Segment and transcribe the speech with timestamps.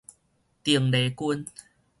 [0.63, 1.45] 鄧麗君